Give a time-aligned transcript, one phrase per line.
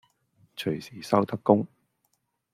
[0.57, 1.67] 隨時收得工